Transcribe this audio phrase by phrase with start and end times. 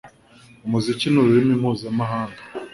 [0.65, 2.41] Umuziki ni ururimi mpuzamahanga